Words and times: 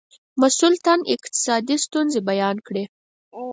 مسئول 0.41 0.73
تن 0.85 0.99
اقتصادي 1.13 1.75
ستونزې 1.85 2.19
بیان 2.29 2.55
کړې. 2.67 2.83